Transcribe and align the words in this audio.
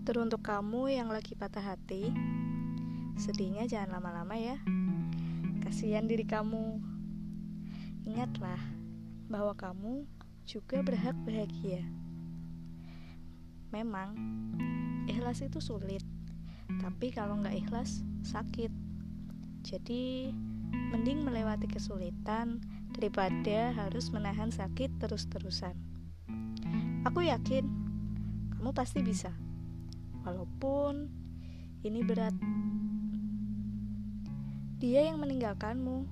Untuk 0.00 0.42
kamu 0.42 0.90
yang 0.90 1.12
lagi 1.12 1.36
patah 1.36 1.62
hati, 1.62 2.10
sedihnya 3.14 3.68
jangan 3.68 4.00
lama-lama 4.00 4.34
ya. 4.34 4.56
Kasihan 5.62 6.08
diri 6.08 6.26
kamu. 6.26 6.80
Ingatlah 8.08 8.58
bahwa 9.30 9.54
kamu 9.54 10.08
juga 10.48 10.82
berhak 10.82 11.14
bahagia. 11.22 11.86
Memang, 13.70 14.16
ikhlas 15.06 15.46
itu 15.46 15.62
sulit, 15.62 16.02
tapi 16.82 17.14
kalau 17.14 17.38
nggak 17.38 17.60
ikhlas, 17.60 18.02
sakit. 18.26 18.72
Jadi, 19.62 20.34
mending 20.90 21.22
melewati 21.22 21.70
kesulitan 21.70 22.58
daripada 22.96 23.70
harus 23.78 24.10
menahan 24.10 24.50
sakit 24.50 24.90
terus-terusan. 24.98 25.78
Aku 27.06 27.22
yakin 27.22 27.62
kamu 28.58 28.74
pasti 28.74 29.06
bisa 29.06 29.30
walaupun 30.24 31.08
ini 31.80 32.04
berat. 32.04 32.36
Dia 34.80 35.12
yang 35.12 35.20
meninggalkanmu, 35.20 36.08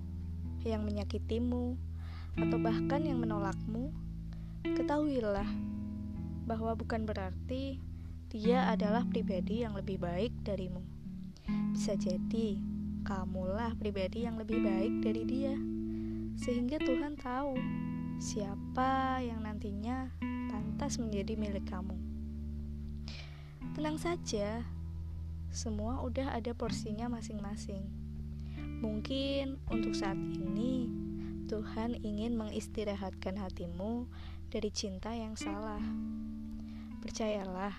yang 0.65 0.85
menyakitimu, 0.85 1.77
atau 2.37 2.59
bahkan 2.61 3.01
yang 3.03 3.19
menolakmu, 3.21 3.91
ketahuilah 4.63 5.49
bahwa 6.45 6.73
bukan 6.77 7.05
berarti 7.05 7.81
dia 8.29 8.69
adalah 8.69 9.05
pribadi 9.09 9.65
yang 9.65 9.73
lebih 9.73 9.97
baik 10.01 10.33
darimu. 10.45 10.85
Bisa 11.73 11.97
jadi 11.97 12.61
kamulah 13.09 13.73
pribadi 13.81 14.29
yang 14.29 14.37
lebih 14.37 14.61
baik 14.61 15.01
dari 15.01 15.23
dia, 15.25 15.57
sehingga 16.37 16.77
Tuhan 16.77 17.17
tahu 17.17 17.57
siapa 18.21 19.25
yang 19.25 19.41
nantinya 19.45 20.13
pantas 20.53 21.01
menjadi 21.01 21.41
milik 21.41 21.65
kamu. 21.69 22.18
Tenang 23.77 24.01
saja, 24.01 24.65
semua 25.49 26.05
udah 26.05 26.37
ada 26.37 26.53
porsinya 26.53 27.09
masing-masing. 27.09 27.83
Mungkin 28.79 29.59
untuk 29.69 29.97
saat 29.97 30.17
ini 30.17 30.87
Tuhan 31.49 31.99
ingin 32.05 32.37
mengistirahatkan 32.37 33.41
hatimu 33.41 34.07
dari 34.53 34.69
cinta 34.69 35.17
yang 35.17 35.35
salah. 35.35 35.81
Percayalah, 37.01 37.73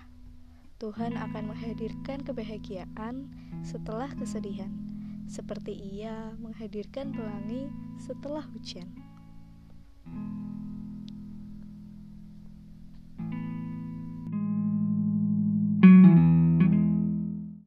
Tuhan 0.82 1.14
akan 1.14 1.54
menghadirkan 1.54 2.26
kebahagiaan 2.26 3.30
setelah 3.62 4.10
kesedihan, 4.16 4.72
seperti 5.30 5.76
Ia 5.76 6.34
menghadirkan 6.40 7.14
pelangi 7.14 7.70
setelah 8.02 8.42
hujan. 8.50 8.90